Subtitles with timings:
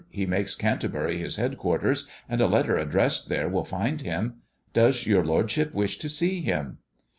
[0.09, 4.37] He makes Canterbury his headquarters, and a letter addressed there will And him.
[4.73, 6.79] Does your lordship wish to see him?"